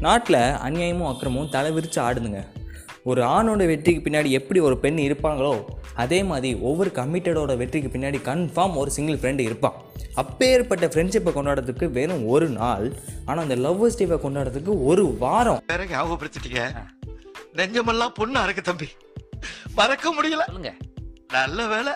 நாட்டில் 0.00 0.36
அநியாயமும் 0.36 1.06
அக்கிரமும் 1.06 1.50
தலை 1.50 1.70
விரித்து 1.70 2.02
ஆடுதுங்க. 2.02 2.46
ஒரு 3.04 3.22
ஆணோட 3.22 3.66
வெற்றிக்கு 3.66 4.10
பின்னாடி 4.10 4.30
எப்படி 4.30 4.60
ஒரு 4.60 4.78
பெண் 4.78 4.98
இருப்பாங்களோ 4.98 5.64
அதே 5.94 6.22
மாதிரி 6.22 6.58
ஒவ்வொரு 6.60 6.90
கமிட்டடோட 6.94 7.56
வெற்றிக்கு 7.56 7.98
பின்னாடி 7.98 8.20
கன்ஃபார்ம் 8.24 8.74
ஒரு 8.74 8.90
சிங்கிள் 8.90 9.16
ஃப்ரெண்டு 9.16 9.38
இருப்பான். 9.38 9.72
அப்பேற்பட்ட 10.14 10.86
ஃப்ரெண்ட்ஷிப்பை 10.86 11.32
கொண்டாடுறதுக்கு 11.32 11.90
வெறும் 11.90 12.26
ஒரு 12.26 12.48
நாள் 12.48 12.92
ஆனால் 13.24 13.48
அந்த 13.48 13.68
லவ்வர்ஸ் 13.68 14.00
டேவை 14.00 14.16
கொண்டாடுறதுக்கு 14.16 14.84
ஒரு 14.84 15.16
வாரம். 15.18 15.62
வேற 15.66 15.84
ஞாபகப்படுத்திட்டீங்க? 15.84 16.72
நெஞ்சமெல்லாம் 17.54 18.12
பொண்ணா 18.20 18.42
இருக்கு 18.42 18.62
தம்பி. 18.62 18.88
மறக்க 19.74 20.14
முடியல. 20.14 20.42
சொல்லுங்க. 20.44 20.74
நல்ல 21.28 21.66
வேலை 21.66 21.92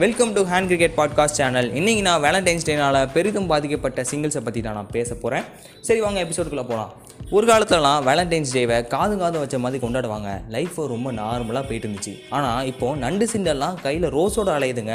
welcome 0.00 0.30
to 0.36 0.42
hand 0.50 0.68
cricket 0.70 0.94
podcast 0.98 1.36
channel 1.38 1.66
இன்றைக்கி 1.78 2.02
நான் 2.06 2.22
வேலண்டைன்ஸ் 2.24 2.66
டேனால் 2.68 2.98
பெரிதும் 3.14 3.48
பாதிக்கப்பட்ட 3.50 4.02
சிங்கிள்ஸை 4.10 4.40
பற்றி 4.46 4.60
தான் 4.66 4.76
நான் 4.78 4.88
பேச 4.94 5.08
போகிறேன் 5.14 5.44
சரி 5.86 6.00
வாங்க 6.04 6.18
எபிசோடுக்குள்ளே 6.24 6.64
போகலாம் 6.70 6.92
ஒரு 7.36 7.46
காலத்துலலாம் 7.50 7.98
வேலண்டைன்ஸ் 8.08 8.52
டேவை 8.56 8.78
காது 8.94 9.14
காது 9.22 9.36
வச்ச 9.42 9.58
மாதிரி 9.64 9.80
கொண்டாடுவாங்க. 9.82 10.28
லைஃப்பை 10.54 10.84
ரொம்ப 10.92 11.10
நார்மலாக 11.18 11.64
போயிட்டு 11.70 11.88
இருந்துச்சு. 11.88 12.14
ஆனால் 12.36 12.68
இப்போது 12.70 13.00
நண்டு 13.04 13.26
சிண்டெல்லாம் 13.32 13.76
கையில் 13.86 14.06
ரோஸோட 14.16 14.52
அலையுதுங்க. 14.58 14.94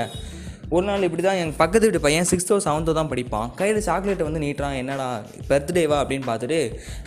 ஒரு 0.75 0.85
நாள் 0.89 1.05
இப்படி 1.07 1.25
தான் 1.27 1.39
எங்கள் 1.41 1.59
பக்கத்து 1.61 1.87
வீட்டு 1.87 2.05
பையன் 2.05 2.29
சிக்ஸ்த்தோ 2.31 2.57
செவன்த்தோ 2.67 2.95
தான் 2.99 3.11
படிப்பான். 3.11 3.51
கையில் 3.61 3.85
சாக்லேட்டை 3.89 4.27
வந்து 4.29 4.43
நீட்டுறான். 4.45 4.79
என்னடா 4.81 5.09
பர்த்டேவா 5.51 5.99
அப்படின்னு 6.03 6.27
பார்த்துட்டு 6.31 6.59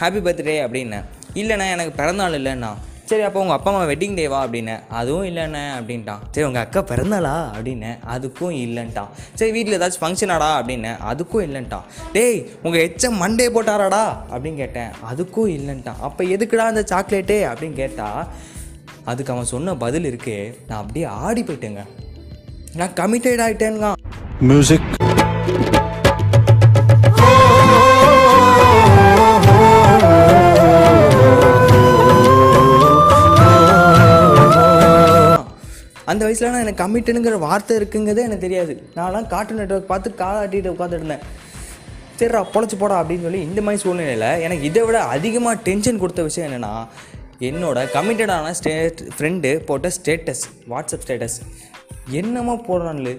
ஹாப்பி 0.02 0.22
பர்த்டே 0.28 0.56
அப்படின்னேன். 0.66 1.08
இல்லைண்ணா 1.40 1.68
எனக்கு 1.76 1.94
பிறந்தநாள் 2.02 2.38
இல்லைண்ணா. 2.40 2.72
சரி 3.08 3.22
அப்போ 3.26 3.38
உங்கள் 3.42 3.56
அப்பா 3.56 3.70
அம்மா 3.72 3.84
வெட்டிங் 3.90 4.16
டேவா 4.18 4.38
அப்படின்னேன் 4.44 4.80
அதுவும் 4.98 5.26
இல்லைண்ணே 5.28 5.62
அப்படின்ட்டான். 5.76 6.22
சரி 6.32 6.46
உங்கள் 6.46 6.64
அக்கா 6.64 6.80
பிறந்தாளா 6.90 7.32
அப்படின்னேன் 7.54 7.98
அதுக்கும் 8.14 8.56
இல்லைன்ட்டான். 8.64 9.10
சரி 9.38 9.52
வீட்டில் 9.56 9.76
ஏதாச்சும் 9.78 10.02
ஃபங்க்ஷனாடா 10.02 10.48
அப்படின்னேன் 10.58 10.98
அதுக்கும் 11.10 11.44
இல்லைன்ட்டான். 11.46 11.86
டேய் 12.16 12.38
உங்கள் 12.62 12.84
எச்சம் 12.86 13.18
மண்டே 13.22 13.46
போட்டாராடா 13.54 14.02
அப்படின்னு 14.32 14.60
கேட்டேன். 14.62 14.90
அதுக்கும் 15.10 15.52
இல்லைன்ட்டான். 15.56 16.00
அப்போ 16.08 16.24
எதுக்குடா 16.34 16.66
அந்த 16.72 16.84
சாக்லேட்டே 16.92 17.38
அப்படின்னு 17.50 17.78
கேட்டால் 17.82 18.20
அதுக்கு 19.12 19.32
அவன் 19.34 19.52
சொன்ன 19.54 19.76
பதில் 19.84 20.08
இருக்கு. 20.10 20.36
நான் 20.68 20.80
அப்படியே 20.82 21.06
ஆடி 21.26 21.44
போயிட்டேங்க. 21.48 21.84
நான் 22.80 22.96
கமிட்டட் 23.00 23.44
ஆகிட்டேங்க 23.46 23.94
மியூசிக் 24.50 24.88
அந்த 36.18 36.28
வயசில் 36.28 36.50
நான் 36.52 36.64
எனக்கு 36.64 36.82
கமிட்டுங்கிற 36.84 37.36
வார்த்தை 37.38 37.72
இருக்குங்கிறதே 37.78 38.22
எனக்கு 38.28 38.44
தெரியாது. 38.46 38.72
நான்லாம் 38.96 39.26
கார்ட்டூன் 39.32 39.60
நெட்ஒர்க் 39.60 39.90
பார்த்து 39.90 40.08
காலாட்டிட்டு 40.22 40.72
உட்காந்துருந்தேன் 40.74 41.22
சரிடா 42.20 42.40
பொழைச்சி 42.54 42.76
போடா 42.78 42.94
அப்படின்னு 43.00 43.24
சொல்லி 43.26 43.40
இந்த 43.48 43.60
மாதிரி 43.66 43.80
சூழ்நிலையில் 43.82 44.24
எனக்கு 44.46 44.64
இதை 44.70 44.82
விட 44.86 44.98
அதிகமாக 45.14 45.60
டென்ஷன் 45.68 46.00
கொடுத்த 46.02 46.22
விஷயம் 46.22 46.48
என்னென்னா 46.48 46.72
என்னோட 47.48 47.84
கமிட்டடான 47.94 48.50
ஸ்டேட் 48.60 49.02
ஃப்ரெண்டு 49.16 49.52
போட்ட 49.68 49.92
ஸ்டேட்டஸ் 49.98 50.42
வாட்ஸ்அப் 50.72 51.04
ஸ்டேட்டஸ் 51.06 51.38
என்னமோ 52.20 52.56
போடுறான்லு 52.68 53.14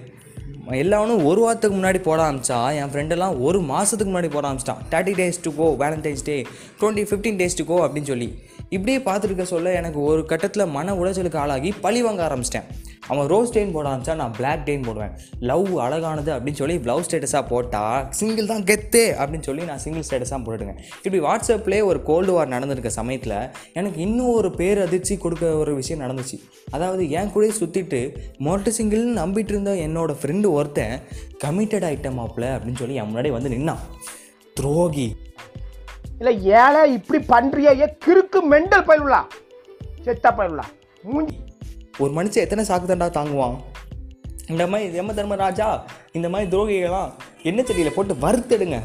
எல்லாவனும் 0.82 1.24
ஒரு 1.30 1.40
வாரத்துக்கு 1.40 1.76
முன்னாடி 1.78 2.02
போட 2.02 2.20
ஆரம்பிச்சா 2.28 2.58
என் 2.80 2.92
ஃப்ரெண்டெல்லாம் 2.92 3.38
ஒரு 3.46 3.60
மாதத்துக்கு 3.72 4.12
முன்னாடி 4.12 4.30
போட 4.30 4.44
ஆரம்பிச்சிட்டான். 4.48 4.82
Thirty 4.92 5.14
days 5.20 5.42
to 5.42 5.52
go 5.56 5.68
Valentine's 5.84 6.24
day 6.30 6.36
twenty 6.80 7.06
fifteen 7.10 7.40
days 7.42 7.58
to 7.60 7.64
go 7.64 7.78
அப்படின்னு 7.86 8.12
சொல்லி. 8.12 8.30
இப்படியே 8.74 8.98
பார்த்துருக்க 9.06 9.44
சொல்ல 9.52 9.72
எனக்கு 9.78 10.00
ஒரு 10.10 10.20
கட்டத்தில் 10.30 10.72
மன 10.74 10.92
உளைச்சலுக்கு 11.00 11.38
ஆளாகி 11.42 11.70
பழி 11.84 12.00
வாங்க 12.02 12.22
ஆரம்பிச்சிட்டேன். 12.26 12.66
அவன் 13.12 13.28
ரோஸ் 13.32 13.52
டெயின் 13.54 13.72
போட 13.72 13.86
ஆரம்பிச்சா 13.90 14.14
நான் 14.20 14.34
பிளாக் 14.36 14.62
டெயின் 14.66 14.84
போடுவேன். 14.86 15.14
லவ் 15.50 15.70
அழகானது 15.84 16.30
அப்படின்னு 16.34 16.60
சொல்லி 16.60 16.76
லவ் 16.90 17.02
ஸ்டேட்டஸாக 17.06 17.44
போட்டால் 17.48 18.04
சிங்கிள் 18.18 18.50
தான் 18.52 18.64
கெத்து 18.70 19.02
அப்படின்னு 19.20 19.46
சொல்லி 19.48 19.64
நான் 19.70 19.82
சிங்கிள் 19.84 20.04
ஸ்டேட்டஸாக 20.08 20.40
போட்டுடுங்க 20.44 20.74
இப்படி 21.02 21.20
வாட்ஸ்அப்லேயே 21.26 21.84
ஒரு 21.90 22.00
கோல்டு 22.02 22.32
வார் 22.32 22.52
நடந்திருக்க 22.54 22.92
சமயத்தில் 22.98 23.36
எனக்கு 23.72 24.00
இன்னும் 24.06 24.34
ஒரு 24.34 24.50
பேர் 24.60 24.80
அதிர்ச்சி 24.86 25.16
கொடுக்க 25.16 25.46
ஒரு 25.62 25.74
விஷயம் 25.74 26.04
நடந்துச்சு. 26.04 26.38
அதாவது 26.70 27.02
என் 27.10 27.32
கூட 27.32 27.46
சுற்றிட்டு 27.60 28.02
மொட்டை 28.38 28.72
சிங்கிள்னு 28.78 29.20
நம்பிட்டு 29.22 29.54
இருந்த 29.56 29.74
என்னோட 29.86 30.14
ஃப்ரெண்டு 30.20 30.50
ஒருத்தன் 30.58 30.94
கமிட்டட் 31.44 31.88
ஐட்டம் 31.92 32.20
ஆப்பில் 32.26 32.48
அப்படின்னு 32.54 32.82
சொல்லி 32.82 32.94
என் 32.94 33.10
முன்னாடி 33.12 33.32
வந்து 33.38 33.52
நின்னான். 33.56 33.82
துரோகி. 34.54 35.08
இல்லை 36.20 36.32
ஏழை 36.62 36.80
இப்படி 36.96 37.18
பண்ணுறியே 37.32 37.72
ஏ 37.82 37.86
கிறுக்கு 38.04 38.40
மெண்டல் 38.52 38.84
பயிலுலா 38.88 39.20
செத்தா 40.06 40.30
பயிலுலா 40.38 40.64
மூஞ்சி. 41.12 41.36
ஒரு 42.02 42.10
மனுஷன் 42.16 42.44
எத்தனை 42.46 42.62
சாக்கு 42.68 42.90
தண்டா 42.90 43.06
தாங்குவான்? 43.18 43.56
இந்த 44.52 44.64
மாதிரி 44.72 44.98
எம்ம 45.00 45.14
தர்மராஜா 45.18 45.68
இந்த 46.18 46.28
மாதிரி 46.32 46.50
துரோகிகள்லாம் 46.54 47.10
என்ன 47.50 47.60
தெரியல 47.68 47.90
போட்டு 47.96 48.14
வறுத்தெடுங்க. 48.24 48.78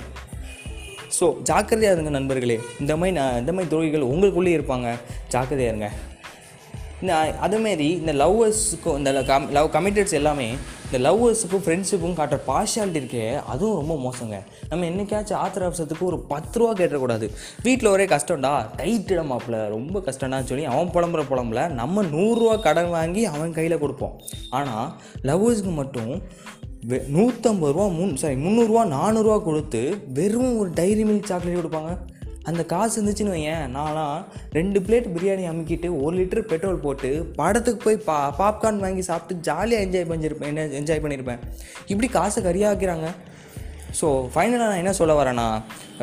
ஸோ 1.18 1.26
ஜாக்கிரதையாக 1.50 1.96
இருங்க 1.96 2.12
நண்பர்களே. 2.18 2.58
இந்த 2.84 2.94
மாதிரி 3.00 3.16
நான் 3.20 3.40
இந்த 3.42 3.52
மாதிரி 3.56 3.72
துரோகிகள் 3.74 4.10
உங்களுக்குள்ளேயே 4.12 4.58
இருப்பாங்க. 4.58 4.88
ஜாக்கிரதையாக 5.34 5.72
இருங்க. 5.74 5.90
இந்த 7.06 7.18
அதேமாரி 7.46 7.88
இந்த 8.02 8.14
லவ்வர்ஸுக்கும் 8.22 8.98
இந்த 9.00 9.12
கம் 9.30 9.46
லவ் 9.58 9.68
கமிட்டட்ஸ் 9.76 10.16
எல்லாமே 10.20 10.48
இந்த 10.86 10.98
லவ்வர்ஸுக்கும் 11.06 11.64
ஃப்ரெண்ட்ஷிப்பும் 11.66 12.16
காட்டுற 12.20 12.38
பார்ஷாலிட்டி 12.48 13.00
இருக்கே 13.02 13.26
அதுவும் 13.52 13.78
ரொம்ப 13.80 13.96
மோசங்க. 14.06 14.38
நம்ம 14.70 14.86
என்னைக்காச்சும் 14.92 15.40
ஆத்திர 15.42 15.68
அவசரத்துக்கு 15.70 16.08
ஒரு 16.10 16.18
பத்து 16.32 16.60
ரூபா 16.60 16.72
கேட்டக்கூடாது 16.80 17.28
வீட்டில் 17.68 17.92
ஒரே 17.94 18.06
கஷ்டம்டா 18.14 18.54
டைட்டிட 18.80 19.24
மாப்பிள்ள 19.32 19.60
ரொம்ப 19.76 20.04
கஷ்டம்டான்னு 20.08 20.50
சொல்லி 20.52 20.66
அவன் 20.74 20.92
புலம்புற 20.96 21.24
புலம்புல 21.32 21.64
நம்ம 21.82 22.04
நூறுரூவா 22.16 22.56
கடன் 22.68 22.92
வாங்கி 22.98 23.24
அவன் 23.36 23.56
கையில் 23.60 23.82
கொடுப்போம். 23.84 24.16
ஆனால் 24.60 24.90
லவ்வர்ஸுக்கு 25.30 25.74
மட்டும் 25.82 26.12
வெ 26.92 26.98
நூற்றம்பது 27.18 27.74
ரூபா 27.76 27.88
முன் 28.00 28.18
சாரி 28.24 28.36
முந்நூறுரூவா 28.48 28.84
நானூறுரூவா 28.98 29.38
கொடுத்து 29.50 29.84
வெறும் 30.20 30.58
ஒரு 30.64 30.72
டைரி 30.82 31.06
மில்க் 31.12 31.32
சாக்லேட் 31.32 31.60
கொடுப்பாங்க. 31.62 31.94
அந்த 32.50 32.62
காசு 32.72 32.96
இருந்துச்சுன்னு 32.98 33.36
வையேன் 33.36 33.64
நான்லாம் 33.76 34.18
ரெண்டு 34.58 34.80
பிளேட் 34.86 35.08
பிரியாணி 35.16 35.46
அமுக்கிட்டு 35.52 35.90
ஒரு 36.04 36.14
லிட்டர் 36.20 36.48
பெட்ரோல் 36.52 36.84
போட்டு 36.86 37.10
படத்துக்கு 37.40 37.82
போய் 37.86 37.98
பா 38.10 38.18
பாப்கார்ன் 38.40 38.84
வாங்கி 38.86 39.04
சாப்பிட்டு 39.10 39.46
ஜாலியாக 39.48 39.86
என்ஜாய் 39.86 40.10
பண்ணியிருப்பேன் 40.12 40.52
என்ன 40.54 40.66
என்ஜாய் 40.80 41.04
பண்ணியிருப்பேன் 41.06 41.42
இப்படி 41.92 42.10
காசை 42.18 42.42
கரியாக்கிறாங்க. 42.48 43.08
ஸோ 44.00 44.08
ஃபைனலாக 44.34 44.70
நான் 44.72 44.82
என்ன 44.84 44.94
சொல்ல 45.00 45.14
வரேன்னா 45.22 45.48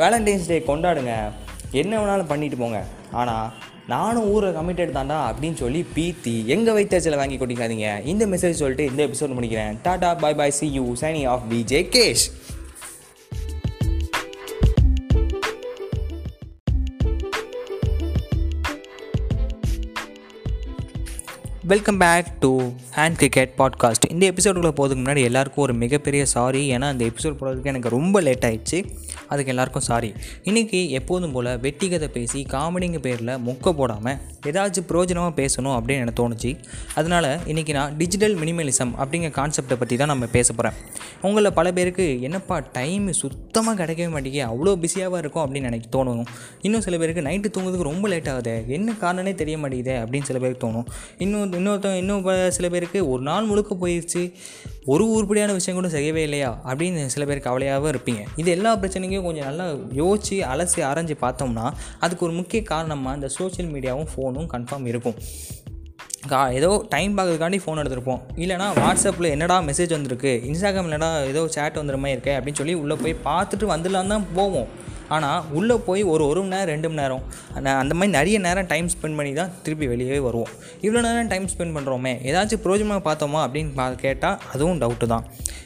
வேலண்டைன்ஸ் 0.03 0.49
டே 0.53 0.59
கொண்டாடுங்க. 0.71 1.15
என்ன 1.83 1.93
வேணாலும் 2.01 2.31
பண்ணிட்டு 2.33 2.59
போங்க. 2.63 2.81
ஆனால் 3.21 3.47
நானும் 3.93 4.29
ஊரை 4.35 4.49
கமிட்டட் 4.57 4.97
தாண்டா 4.97 5.17
அப்படின்னு 5.31 5.59
சொல்லி 5.63 5.81
பீத்தி 5.97 6.35
எங்கள் 6.55 6.77
வைத்தச்சில் 6.77 7.21
வாங்கி 7.21 7.37
கொட்டிக்காதீங்க. 7.39 7.89
இந்த 8.13 8.25
மெசேஜ் 8.33 8.61
சொல்லிட்டு 8.61 8.85
இந்த 8.91 9.03
எபிசோட் 9.09 9.37
முடிக்கிறேன். 9.39 9.73
Tata 9.87 10.11
bye 10.23 10.39
bye 10.41 10.57
see 10.59 10.67
you 10.77 10.85
signing 11.03 11.23
off 11.33 11.47
VJ 11.53 11.81
Kesh 11.97 12.27
welcome 21.73 21.99
back 21.99 22.27
to 22.41 22.49
hand 22.97 23.17
cricket 23.21 23.53
podcast 23.59 24.05
இந்த 24.09 24.25
எபிசோடுக்குள்ளே 24.31 24.71
போகிறதுக்கு 24.79 25.03
முன்னாடி 25.03 25.21
எல்லாருக்கும் 25.29 25.63
ஒரு 25.65 25.75
மிகப்பெரிய 25.83 26.23
சாரி 26.33 26.63
ஏன்னா 26.73 26.89
அந்த 26.93 27.05
எபிசோட் 27.05 27.37
போடுறதுக்கு 27.41 27.71
எனக்கு 27.73 27.93
ரொம்ப 27.95 28.21
லேட் 28.27 28.45
ஆயிடுச்சு. 28.49 28.79
அதுக்கு 29.29 29.53
எல்லாருக்கும் 29.53 29.85
சாரி 29.89 30.11
இன்றைக்கி 30.45 30.81
எப்போதும் 30.99 31.33
போல் 31.33 31.51
வெட்டிகதை 31.67 32.09
பேசி 32.17 32.41
காமெடிங்க 32.55 32.99
பேரில் 33.07 33.33
மொக்க 33.47 33.73
போடாமல் 33.79 34.19
ஏதாச்சும் 34.47 34.87
பிரயோஜனமாக 34.89 35.33
பேசணும் 35.41 35.77
அப்படின்னு 35.77 36.03
எனக்கு 36.05 36.23
தோணுச்சு. 36.23 36.51
அதனால் 36.95 37.31
இன்றைக்கி 37.53 37.73
நான் 37.79 37.97
டிஜிட்டல் 37.97 38.37
மினிமலிசம் 38.43 38.93
அப்படிங்கிற 39.05 39.33
கான்செப்டை 39.39 39.79
பற்றி 39.85 39.97
தான் 39.97 40.13
நம்ம 40.15 40.29
பேச 40.37 40.49
போகிறேன் 40.53 40.77
உங்களில் 41.23 41.57
பல 41.61 41.73
பேருக்கு 41.79 42.07
என்னப்பா 42.29 42.59
டைம் 42.73 43.09
சுத்தமாக 43.23 43.77
கிடைக்கவே 43.85 44.11
மாட்டேங்குது 44.17 44.45
அவ்வளோ 44.51 44.75
பிஸியாகவும் 44.85 45.23
இருக்கும் 45.25 45.45
அப்படின்னு 45.47 45.71
எனக்கு 45.73 45.91
தோணும். 45.97 46.25
இன்னும் 46.61 46.85
சில 46.89 46.97
பேருக்கு 47.05 47.27
நைட்டு 47.31 47.55
தூங்குறதுக்கு 47.57 47.91
ரொம்ப 47.93 48.09
லேட் 48.15 48.31
ஆகுது 48.35 48.57
என்ன 48.79 48.97
காரணனே 49.07 49.35
தெரிய 49.43 49.57
மாட்டேங்குது 49.65 49.97
அப்படின்னு 50.03 50.31
சில 50.33 50.39
பேருக்கு 50.39 50.65
தோணும். 50.69 50.87
இன்னும் 51.25 51.61
இன்னொருத்தவங்க 51.63 52.03
இன்னும் 52.05 52.51
சில 52.51 52.69
பேருக்கு 52.69 53.11
ஒரு 53.11 53.23
நாள் 53.23 53.45
முழுக்க 53.45 53.75
போயிடுச்சு 53.81 54.33
ஒரு 54.85 55.05
உருப்படியான 55.11 55.53
விஷயம் 55.53 55.81
கூட 55.81 55.93
செய்யவே 55.95 56.23
இல்லையா? 56.23 56.61
அப்படின்னு 56.67 57.07
சில 57.07 57.25
பேர் 57.25 57.47
கவலையாகவும் 57.47 57.93
இருப்பீங்க. 57.95 58.23
இது 58.37 58.51
எல்லா 58.51 58.77
பிரச்சனைக்கும் 58.77 59.23
கொஞ்சம் 59.23 59.49
நல்லா 59.49 59.67
யோசித்து 59.93 60.47
அலசி 60.55 60.81
அரைஞ்சு 60.91 61.17
பார்த்தோம்னா 61.21 61.67
அதுக்கு 62.01 62.27
ஒரு 62.27 62.35
முக்கிய 62.35 62.63
காரணமாக 62.63 63.15
இந்த 63.15 63.29
சோஷியல் 63.29 63.73
மீடியாவும் 63.73 64.07
ஃபோனும் 64.15 64.49
கன்ஃபார்ம் 64.55 64.87
இருக்கும். 64.87 65.15
கா 66.29 66.49
ஏதோ 66.49 66.85
டைம் 66.89 67.19
பார்க்கறதுக்காண்டி 67.19 67.59
ஃபோன் 67.65 67.81
எடுத்திருப்போம். 67.83 68.21
இல்லைனா 68.37 68.67
வாட்ஸ்அப்பில் 68.83 69.31
என்னடா 69.31 69.61
மெசேஜ் 69.61 69.95
வந்திருக்கு? 69.97 70.43
இன்ஸ்டாகிராமில் 70.47 70.97
என்னடா 70.97 71.21
ஏதோ 71.33 71.49
சேட் 71.49 71.77
வந்துடுற 71.77 71.97
மாதிரி 71.97 72.15
இருக்கே? 72.17 72.35
அப்படின்னு 72.37 72.61
சொல்லி 72.61 72.75
உள்ளே 72.75 72.95
போய் 72.95 73.17
பார்த்துட்டு 73.25 73.71
வந்துடலாம் 73.75 74.07
தான் 74.07 74.27
போவோம். 74.35 74.69
ஆனால் 75.09 75.45
உள்ளே 75.53 75.75
போய் 75.75 76.03
ஒரு 76.03 76.27
ஒரு 76.27 76.41
மணி 76.41 76.51
நேரம் 76.51 76.69
ரெண்டு 76.69 76.89
மணி 76.89 77.01
நேரம் 77.01 77.23
அந்த- 77.55 77.95
மாதிரி 77.95 78.13
நிறைய 78.13 78.39
நேரம் 78.39 78.67
டைம் 78.67 78.87
ஸ்பெண்ட் 78.87 79.17
பண்ணி 79.17 79.33
தான் 79.33 79.51
திருப்பி 79.63 79.87
வெளியே 79.87 80.19
வருவோம். 80.19 80.49
இவ்வளோ 80.81 81.01
நேரம் 81.01 81.27
டைம் 81.27 81.45
ஸ்பெண்ட் 81.45 81.79
பண்ணுறோமே 81.79 82.13
ஏதாச்சும் 82.13 82.61
பிரோஜனமாக 82.65 83.01
பார்த்தோமா 83.05 83.49
அப்படின்னு 83.49 83.71
பா 83.75 83.91
கேட்டால் 83.91 84.41
அதுவும் 84.53 84.81
டவுட்டு 84.81 85.07
தான். 85.07 85.25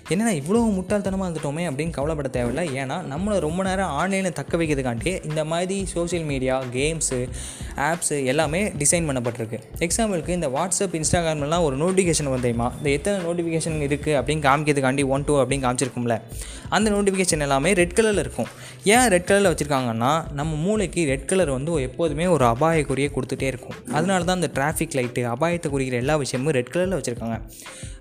என்னென்னா 0.08 0.42
இவ்வளோ 0.42 0.72
முட்டாள்தனமாக 0.72 1.28
இருந்துட்டோமே 1.28 1.70
அப்படின்னு 1.70 1.90
கவலைப்பட 1.90 2.28
தேவையில்லை. 2.28 2.84
ஏன்னா 2.84 2.98
நம்மளை 2.98 3.38
ரொம்ப 3.38 3.62
நேரம் 3.62 3.88
ஆன்லைனில் 3.88 4.32
தக்க 4.32 4.56
வைக்கிறதுக்காண்டி 4.56 5.28
இந்த 5.28 5.44
மாதிரி 5.44 5.86
சோஷியல் 5.86 6.24
மீடியா 6.24 6.62
கேம்ஸு 6.62 7.28
ஆப்ஸு 7.76 8.24
எல்லாமே 8.24 8.68
டிசைன் 8.68 9.08
பண்ணப்பட்டிருக்கு. 9.08 9.60
எக்ஸாம்பிளுக்கு 9.78 10.28
இந்த 10.28 10.48
வாட்ஸ்அப் 10.48 11.02
இன்ஸ்டாகிராம்லாம் 11.02 11.62
ஒரு 11.62 11.76
நோட்டிஃபிகேஷன் 11.76 12.24
வந்தேமா 12.24 12.70
இந்த 12.76 12.90
எத்தனை 12.90 13.24
நோட்டிஃபிகேஷன் 13.26 13.88
இருக்குது 13.88 14.22
அப்படின்னு 14.22 14.40
காமிக்கிறதுக்காண்டி 14.40 15.06
ஒன் 15.06 15.24
டூ 15.24 15.42
அப்படின்னு 15.42 15.76
காமிச்சிருக்கும்ல. 15.76 16.20
அந்த 16.68 16.90
நோட்டிஃபிகேஷன் 16.90 17.40
எல்லாமே 17.40 17.72
ரெட் 17.72 17.92
கலரில் 17.94 18.18
இருக்கும். 18.18 18.46
ஏன் 18.84 19.08
ரெட் 19.08 19.25
ரெட் 19.26 19.32
கலரில் 19.34 19.52
வச்சுருக்காங்கன்னா 19.52 20.10
நம்ம 20.38 20.56
மூளைக்கு 20.64 21.00
ரெட் 21.10 21.24
கலர் 21.30 21.50
வந்து 21.54 21.70
எப்போதுமே 21.86 22.26
ஒரு 22.34 22.44
அபாயக்குறியை 22.50 23.08
கொடுத்துட்டே 23.14 23.46
இருக்கும். 23.52 23.78
அதனால 23.96 24.20
தான் 24.28 24.38
அந்த 24.40 24.48
டிராஃபிக் 24.56 24.94
லைட்டு 24.98 25.22
அபாயத்தை 25.32 25.68
குறிக்கிற 25.72 25.96
எல்லா 26.02 26.14
விஷயமும் 26.22 26.54
ரெட் 26.56 26.70
கலரில் 26.74 26.96
வச்சுருக்காங்க. 26.98 27.36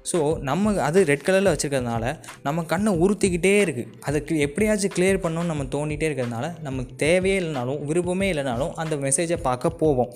ஸோ 0.09 0.17
நம்ம 0.49 0.73
அது 0.87 0.99
ரெட் 1.11 1.25
கலரில் 1.27 1.51
வச்சுருக்கிறதுனால 1.53 2.03
நம்ம 2.47 2.65
கண்ணை 2.73 2.91
உறுத்திக்கிட்டே 3.05 3.53
இருக்குது 3.63 3.89
அதுக்கு 4.09 4.35
எப்படியாச்சும் 4.47 4.93
கிளியர் 4.97 5.21
பண்ணணும்னு 5.23 5.51
நம்ம 5.53 5.65
தோண்டிகிட்டே 5.75 6.07
இருக்கிறதுனால 6.09 6.51
நமக்கு 6.67 6.93
தேவையே 7.05 7.39
இல்லைனாலும் 7.41 7.79
விருப்பமே 7.89 8.27
இல்லைனாலும் 8.33 8.75
அந்த 8.83 8.95
மெசேஜை 9.05 9.39
பார்க்க 9.47 9.73
போவோம். 9.81 10.13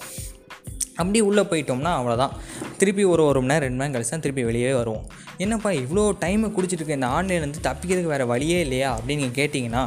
அப்படி 1.01 1.19
உள்ளே 1.29 1.45
போயிட்டோம்னா 1.53 1.93
அவ்வளோதான் 2.01 2.35
திருப்பி 2.79 3.03
ஒரு 3.15 3.25
ஒரு 3.31 3.41
மணி 3.41 3.53
நேரம் 3.53 3.65
ரெண்டு 3.67 3.79
மணி 3.79 3.85
நேரம் 3.85 3.97
கழிச்சு 3.97 4.15
தான் 4.15 4.25
திருப்பி 4.27 4.45
வெளியே 4.51 4.71
வருவோம். 4.81 5.03
என்னப்பா 5.45 5.71
இவ்வளோ 5.81 6.05
டைமை 6.25 6.49
குடிச்சிட்டு 6.55 6.81
இருக்க 6.83 7.01
இந்த 7.01 7.11
ஆன்லைன்லேருந்து 7.17 7.67
தப்பிக்கிறதுக்கு 7.69 8.15
வேறு 8.15 8.31
வழியே 8.35 8.61
இல்லையா 8.67 8.91
அப்படின்னு 8.97 9.21
நீங்கள் 9.25 9.39
கேட்டிங்கன்னா 9.41 9.85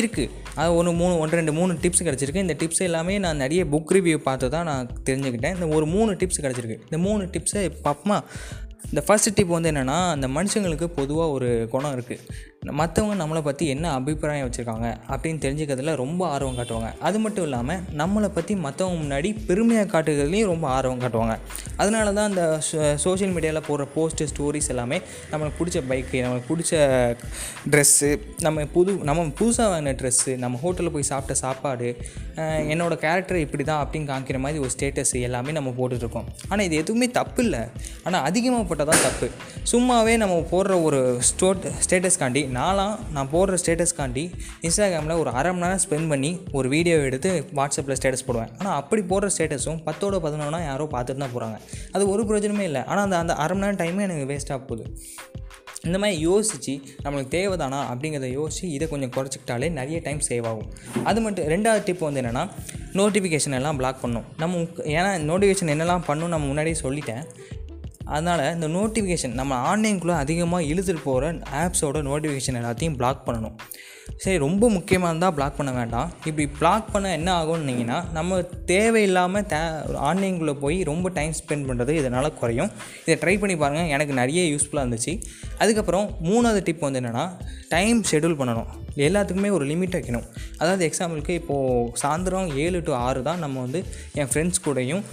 இருக்குது 0.00 0.28
அது 0.54 0.74
ஒன்று 0.74 0.92
மூணு 0.92 1.18
ஒன்று 1.18 1.36
ரெண்டு 1.36 1.52
மூணு 1.52 1.72
டிப்ஸ் 1.82 2.04
கிடச்சிருக்கு. 2.06 2.44
இந்த 2.46 2.56
டிப்ஸ் 2.58 2.82
எல்லாமே 2.88 3.18
நான் 3.18 3.42
நிறைய 3.44 3.64
புக் 3.64 3.92
ரிவ்யூ 3.96 4.16
பார்த்து 4.16 4.50
தான் 4.54 4.64
நான் 4.64 4.90
தெரிஞ்சுக்கிட்டேன். 5.10 5.54
இந்த 5.54 5.68
ஒரு 5.76 5.86
மூணு 5.86 6.12
டிப்ஸ் 6.12 6.42
கிடச்சிருக்கு. 6.42 6.78
இந்த 6.82 6.98
மூணு 6.98 7.22
டிப்ஸை 7.24 7.64
பார்ப்போமா 7.84 8.18
இந்த 8.90 9.02
ஃபஸ்ட்டு 9.06 9.34
டிப் 9.34 9.56
வந்து 9.56 9.70
என்னென்னா 9.72 9.98
அந்த 10.10 10.28
மனுஷங்களுக்கு 10.28 10.86
பொதுவாக 11.00 11.30
ஒரு 11.30 11.68
குணம் 11.70 11.94
இருக்குது 11.96 12.24
மற்றவங்க 12.70 13.14
நம்மளை 13.20 13.40
பற்றி 13.46 13.64
என்ன 13.74 13.86
அபிப்பிராயம் 13.98 14.44
வச்சுருக்காங்க 14.46 14.88
அப்படின்னு 15.12 15.40
தெரிஞ்சுக்கிறதுல 15.44 15.94
ரொம்ப 16.02 16.22
ஆர்வம் 16.34 16.58
காட்டுவாங்க. 16.58 16.90
அது 17.06 17.18
மட்டும் 17.22 17.44
இல்லாமல் 17.46 17.80
நம்மளை 18.00 18.28
பற்றி 18.36 18.54
மற்றவங்க 18.66 18.98
முன்னாடி 19.00 19.30
பெருமையாக 19.48 19.88
காட்டுகிறதுலையும் 19.94 20.50
ரொம்ப 20.50 20.66
ஆர்வம் 20.68 21.00
காட்டுவாங்க. 21.04 21.34
அதனால 21.76 22.12
தான் 22.18 22.28
அந்த 22.30 22.44
சோஷியல் 23.04 23.34
மீடியாவில் 23.36 23.66
போடுற 23.68 23.86
போஸ்ட்டு 23.96 24.28
ஸ்டோரிஸ் 24.32 24.70
எல்லாமே 24.74 24.98
நம்மளுக்கு 25.32 25.58
பிடிச்ச 25.60 25.82
பைக்கு 25.90 26.20
நம்மளுக்கு 26.24 26.50
பிடிச்ச 26.52 26.72
ட்ரெஸ்ஸு 27.72 28.10
நம்ம 28.46 28.66
புது 28.76 28.94
நம்ம 29.10 29.26
புதுசாக 29.40 29.66
வாங்கின 29.72 29.96
ட்ரெஸ்ஸு 30.02 30.34
நம்ம 30.44 30.60
ஹோட்டலில் 30.64 30.94
போய் 30.98 31.10
சாப்பிட்ட 31.10 31.36
சாப்பாடு 31.44 31.90
என்னோடய 32.36 32.82
என்னோட 32.82 32.94
கேரக்டர் 33.02 33.42
இப்படி 33.44 33.64
தான் 33.64 33.82
அப்படின்னு 33.82 34.08
காமிக்கிற 34.12 34.38
மாதிரி 34.44 34.60
ஒரு 34.64 34.70
ஸ்டேட்டஸ் 34.76 35.12
எல்லாமே 35.26 35.52
நம்ம 35.58 35.70
போட்டுட்ருக்கோம் 35.80 36.30
ஆனால் 36.48 36.64
இது 36.68 36.76
எதுவுமே 36.82 37.06
தப்பு 37.18 37.40
இல்லை. 37.44 37.60
ஆனால் 38.06 38.24
அதிகமாக 38.28 38.64
போட்டால் 38.68 38.90
தான் 38.92 39.04
தப்பு. 39.08 39.26
சும்மாவே 39.72 40.16
நம்ம 40.22 40.38
போடுற 40.52 40.82
ஒரு 40.86 41.00
ஸ்டோட் 41.30 41.66
ஸ்டேட்டஸ்காண்டி 41.84 42.42
நான்லாம் 42.56 42.94
நான் 43.14 43.30
போடுற 43.34 43.56
ஸ்டேட்டஸ்காண்டி 43.62 44.24
இன்ஸ்டாகிராமில் 44.66 45.20
ஒரு 45.22 45.30
அரை 45.38 45.50
மணி 45.52 45.64
நேரம் 45.64 45.82
ஸ்பெண்ட் 45.84 46.10
பண்ணி 46.12 46.30
ஒரு 46.58 46.68
வீடியோ 46.74 46.96
எடுத்து 47.08 47.30
வாட்ஸ்அப்பில் 47.58 47.98
ஸ்டேட்டஸ் 48.00 48.26
போடுவேன். 48.28 48.50
ஆனால் 48.60 48.76
அப்படி 48.80 49.02
போடுற 49.12 49.28
ஸ்டேட்டஸும் 49.34 49.80
பத்தோட 49.88 50.18
பதினொன்னா 50.26 50.60
யாரோ 50.70 50.86
பார்த்துட்டு 50.94 51.22
தான் 51.24 51.34
போகிறாங்க 51.36 51.58
அது 51.94 52.10
ஒரு 52.14 52.24
பிரயோஜனமே 52.30 52.66
இல்லை. 52.70 52.82
ஆனால் 52.90 53.04
அந்த 53.06 53.18
அந்த 53.22 53.34
அரை 53.44 53.54
மணி 53.56 53.66
நேரம் 53.66 53.80
டைமே 53.82 54.04
எனக்கு 54.08 54.30
வேஸ்ட்டாக 54.32 54.60
போகுது. 54.70 54.86
இந்த 55.88 55.96
மாதிரி 56.02 56.16
யோசித்து 56.26 56.74
நம்மளுக்கு 57.04 57.30
தேவைதானா 57.36 57.78
அப்படிங்கிறத 57.92 58.28
யோசித்து 58.40 58.68
இதை 58.74 58.86
கொஞ்சம் 58.90 59.12
குறைச்சிக்கிட்டாலே 59.14 59.68
நிறைய 59.78 59.98
டைம் 60.04 60.20
சேவ் 60.28 60.46
ஆகும். 60.50 60.68
அது 61.10 61.20
மட்டும் 61.24 61.48
ரெண்டாவது 61.52 61.82
டிப் 61.86 62.04
வந்து 62.08 62.20
என்னென்னா 62.22 62.44
நோட்டிஃபிகேஷன் 63.00 63.56
எல்லாம் 63.58 63.78
பிளாக் 63.80 64.02
பண்ணும். 64.04 64.26
நம்ம 64.42 64.60
ஏன்னா 64.98 65.10
நோட்டிஃபிகேஷன் 65.30 65.72
என்னெல்லாம் 65.74 66.04
பண்ணும் 66.10 66.32
நம்ம 66.34 66.46
முன்னாடியே 66.50 66.76
சொல்லிட்டேன். 66.84 67.24
அதனால் 68.04 68.44
இந்த 68.54 68.68
நோட்டிஃபிகேஷன் 68.68 69.38
நம்ம 69.40 69.54
ஆன்லைனுக்குள்ளே 69.70 70.16
அதிகமாக 70.16 70.62
இழுத்துட்டு 70.62 71.02
போகிற 71.04 71.32
ஆப்ஸோட 71.62 72.02
நோட்டிஃபிகேஷன் 72.10 72.58
எல்லாத்தையும் 72.60 72.98
பிளாக் 73.00 73.26
பண்ணணும். 73.26 73.56
சரி 74.22 74.38
ரொம்ப 74.44 74.64
முக்கியமாக 74.74 75.10
இருந்தால் 75.10 75.34
பிளாக் 75.36 75.56
பண்ண 75.58 75.70
வேண்டாம். 75.78 76.10
இப்படி 76.28 76.44
பிளாக் 76.58 76.90
பண்ண 76.92 77.06
என்ன 77.18 77.28
ஆகும்னீங்கன்னா 77.40 77.98
நம்ம 78.16 78.40
தேவையில்லாமல் 78.72 79.46
தே 79.52 79.60
ஆன்லைனுக்குள்ளே 80.08 80.54
போய் 80.64 80.78
ரொம்ப 80.90 81.10
டைம் 81.18 81.32
ஸ்பெண்ட் 81.40 81.66
பண்ணுறது 81.70 81.94
இதனால் 82.00 82.36
குறையும். 82.40 82.70
இதை 83.04 83.16
ட்ரை 83.22 83.34
பண்ணி 83.42 83.56
பாருங்கள் 83.62 83.90
எனக்கு 83.94 84.14
நிறைய 84.20 84.42
யூஸ்ஃபுல்லாக 84.52 84.84
இருந்துச்சு. 84.86 85.14
அதுக்கப்புறம் 85.62 86.06
மூணாவது 86.28 86.62
டிப் 86.68 86.86
வந்து 86.86 87.02
என்னென்னா 87.02 87.26
டைம் 87.74 88.00
ஷெடியூல் 88.12 88.38
பண்ணணும். 88.40 88.70
எல்லாத்துக்குமே 89.06 89.50
ஒரு 89.56 89.64
லிமிட் 89.72 89.96
வைக்கணும். 89.98 90.26
அதாவது 90.60 90.82
எக்ஸாம்பிளுக்கு 90.88 91.34
இப்போது 91.40 92.00
சாயந்தரம் 92.02 92.50
ஏழு 92.64 92.80
டு 92.88 92.92
ஆறு 93.06 93.20
தான் 93.28 93.42
நம்ம 93.44 93.60
வந்து 93.66 93.82
என் 94.20 94.30
ஃப்ரெண்ட்ஸ் 94.32 94.64
கூடயும் 94.66 95.04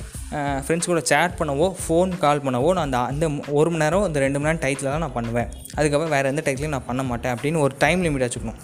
ஃப்ரெண்ட்ஸ் 0.66 0.90
கூட 0.90 1.02
சேட் 1.12 1.38
பண்ணவோ 1.38 1.68
ஃபோன் 1.84 2.12
கால் 2.24 2.44
பண்ணவோ 2.48 2.72
நான் 2.78 2.88
அந்த 2.88 3.00
அந்த 3.12 3.28
ஒரு 3.60 3.70
மணி 3.72 3.84
நேரம் 3.84 4.06
அந்த 4.08 4.20
ரெண்டு 4.26 4.40
மணி 4.40 4.50
நேரம் 4.50 4.64
டைத்தில் 4.66 4.92
தான் 4.92 5.04
நான் 5.06 5.16
பண்ணுவேன். 5.18 5.50
அதுக்கப்புறம் 5.78 6.14
வேறு 6.16 6.32
எந்த 6.34 6.44
டைத்துலையும் 6.48 6.76
நான் 6.76 6.90
பண்ண 6.90 7.04
மாட்டேன் 7.12 7.34
அப்படின்னு 7.36 7.64
ஒரு 7.66 7.76
டைம் 7.86 8.04
லிமிட் 8.06 8.26
வச்சுக்கணும். 8.26 8.60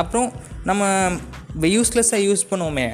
அப்புறம் 0.00 0.28
நம்ம 0.70 0.82
யூஸ்லெஸ்ஸாக 1.72 2.20
யூஸ் 2.26 2.42
பண்ணுவோமே. 2.50 2.84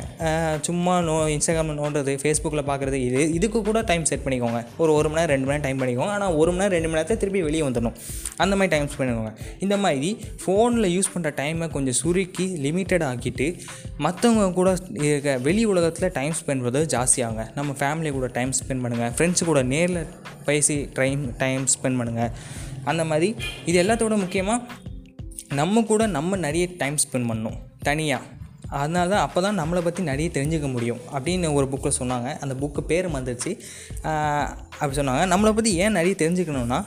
சும்மா 0.67 0.95
நோ 1.09 1.15
இன்ஸ்டாகிராமில் 1.35 1.79
நோண்டுறது 1.81 2.13
ஃபேஸ்புக்கில் 2.23 2.63
பார்க்குறது 2.71 2.99
இது 3.09 3.21
இதுக்கு 3.37 3.59
கூட 3.69 3.81
டைம் 3.91 4.05
செட் 4.11 4.25
பண்ணிக்கோங்க. 4.25 4.61
ஒரு 4.83 4.91
ஒரு 4.99 5.09
மணி 5.11 5.21
நேரம் 5.21 5.33
ரெண்டு 5.35 5.47
மணி 5.47 5.55
நேரம் 5.55 5.67
டைம் 5.67 5.81
பண்ணிக்கோங்க. 5.83 6.15
ஆனால் 6.17 6.35
ஒரு 6.41 6.51
மணி 6.53 6.63
நேரம் 6.63 6.77
ரெண்டு 6.77 6.89
மணி 6.91 6.99
நேரத்தை 6.99 7.17
திருப்பி 7.23 7.43
வெளியே 7.49 7.65
வந்துடணும். 7.67 7.97
அந்த 8.45 8.57
மாதிரி 8.59 8.73
டைம் 8.75 8.89
ஸ்பெண்ட் 8.95 9.13
பண்ணுவாங்க 9.13 9.33
இந்த 9.67 9.77
மாதிரி 9.85 10.11
ஃபோனில் 10.45 10.89
யூஸ் 10.97 11.13
பண்ணுற 11.15 11.33
டைமை 11.41 11.69
கொஞ்சம் 11.77 11.99
சுருக்கி 12.03 12.47
லிமிட்டட் 12.67 13.07
ஆக்கிட்டு 13.11 13.49
மற்றவங்க 14.07 14.49
கூட 14.59 14.73
இருக்க 15.07 15.39
வெளி 15.47 15.65
உலகத்தில் 15.75 16.15
டைம் 16.19 16.37
ஸ்பெண்ட் 16.41 16.65
பண்ணுறது 16.67 16.91
ஜாஸ்தியாகுங்க 16.97 17.47
நம்ம 17.61 17.77
ஃபேமிலி 17.83 18.13
கூட 18.19 18.29
டைம் 18.39 18.53
ஸ்பெண்ட் 18.61 18.85
பண்ணுங்கள் 18.87 19.15
ஃப்ரெண்ட்ஸ் 19.17 19.49
கூட 19.53 19.63
நேரில் 19.75 20.03
பேசி 20.51 20.79
டைம் 21.01 21.25
டைம் 21.45 21.65
ஸ்பெண்ட் 21.77 22.01
பண்ணுங்கள் 22.03 22.33
அந்த 22.91 23.03
மாதிரி 23.13 23.31
இது 23.71 23.77
எல்லாத்தோட 23.85 24.17
முக்கியமாக 24.27 24.61
நம்ம 25.57 25.83
கூட 25.91 26.03
நம்ம 26.17 26.37
நிறைய 26.47 26.65
டைம் 26.81 26.97
ஸ்பெண்ட் 27.03 27.29
பண்ணணும் 27.31 27.59
தனியாக 27.87 28.37
அதனால 28.79 29.07
தான் 29.13 29.23
அப்போ 29.27 29.41
தான் 29.45 29.59
நம்மளை 29.61 29.81
பற்றி 29.85 30.01
நிறைய 30.09 30.29
தெரிஞ்சுக்க 30.35 30.69
முடியும் 30.75 31.01
அப்படின்னு 31.17 31.53
ஒரு 31.59 31.67
புக்கில் 31.73 31.97
சொன்னாங்க. 31.99 32.29
அந்த 32.43 32.55
புக்கு 32.63 32.81
பேர் 32.91 33.07
வந்துருச்சு. 33.15 33.51
அப்படி 34.81 34.97
சொன்னாங்க. 34.99 35.23
நம்மளை 35.33 35.53
பற்றி 35.59 35.71
ஏன் 35.85 35.97
நிறைய 35.99 36.15
தெரிஞ்சுக்கணுன்னா 36.23 36.81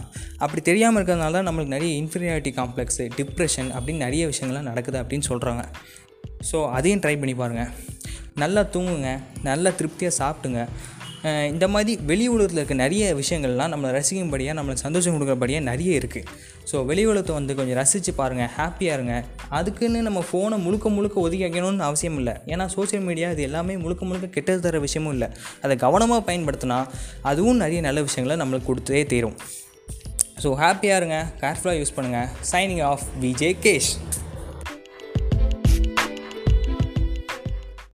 அப்படி 0.43 0.61
தெரியாமல் 0.69 0.99
இருக்கிறதுனால 0.99 1.37
தான் 1.37 1.47
நம்மளுக்கு 1.49 1.75
நிறைய 1.75 1.93
இன்ஃபீரியாரிட்டி 2.01 2.53
காம்ப்ளெக்ஸு 2.59 3.07
டிப்ரெஷன் 3.17 3.71
அப்படின்னு 3.77 4.05
நிறைய 4.07 4.25
விஷயங்கள்லாம் 4.31 4.69
நடக்குது 4.71 4.99
அப்படின்னு 5.01 5.29
சொல்கிறாங்க 5.31 5.63
ஸோ 6.51 6.59
அதையும் 6.77 7.03
ட்ரை 7.05 7.15
பண்ணி 7.21 7.35
பாருங்கள் 7.41 7.71
நல்லா 8.43 8.61
தூங்குங்க 8.75 9.09
நல்லா 9.49 9.69
திருப்தியாக 9.79 10.15
சாப்பிடுங்க. 10.21 10.61
இந்த 11.53 11.65
மாதிரி 11.73 11.91
வெளி 12.09 12.25
உலகத்தில் 12.35 12.59
இருக்க 12.59 12.75
நிறைய 12.85 13.09
விஷயங்கள்லாம் 13.19 13.71
நம்மளை 13.73 13.89
ரசிக்கும்படியாக 13.97 14.55
நம்மளுக்கு 14.59 14.85
சந்தோஷம் 14.87 15.15
கொடுக்குறபடியாக 15.15 15.63
நிறைய 15.71 15.99
இருக்குது 15.99 16.29
ஸோ 16.69 16.77
வெளி 16.89 17.03
உலகத்தை 17.11 17.33
வந்து 17.37 17.53
கொஞ்சம் 17.59 17.77
ரசித்து 17.79 18.11
பாருங்கள் 18.19 18.51
ஹாப்பியாக 18.57 18.97
இருங்க. 18.97 19.15
அதுக்குன்னு 19.57 20.01
நம்ம 20.07 20.19
ஃபோனை 20.27 20.57
முழுக்க 20.65 20.89
முழுக்க 20.97 21.17
ஒதுக்கி 21.25 21.45
வைக்கணும்னு 21.45 21.87
அவசியம் 21.87 22.17
இல்லை. 22.21 22.35
ஏன்னா 22.53 22.65
சோஷியல் 22.75 23.05
மீடியா 23.07 23.29
இது 23.35 23.43
எல்லாமே 23.49 23.75
முழுக்க 23.83 24.05
முழுக்க 24.09 24.27
கெட்டது 24.35 24.61
தர 24.65 24.79
விஷயமும் 24.85 25.13
இல்லை. 25.15 25.29
அதை 25.63 25.75
கவனமாக 25.85 26.23
பயன்படுத்தினா 26.29 26.79
அதுவும் 27.31 27.61
நிறைய 27.63 27.81
நல்ல 27.87 28.01
விஷயங்களை 28.09 28.37
நம்மளுக்கு 28.43 28.69
கொடுத்தே 28.71 29.03
தீரும். 29.13 29.37
ஸோ 30.43 30.49
ஹாப்பியாக 30.63 30.99
இருங்க 31.01 31.17
கேர்ஃபுல்லாக 31.41 31.79
யூஸ் 31.79 31.95
பண்ணுங்கள் 31.97 32.29
சைனிங் 32.51 32.83
ஆஃப் 32.91 33.05
விஜே 33.25 33.51
கேஷ் 33.65 33.91